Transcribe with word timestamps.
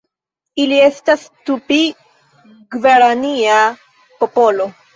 Ili 0.61 0.79
estas 0.85 1.25
Tupi-gvarania 1.49 3.61
popolo. 4.25 4.69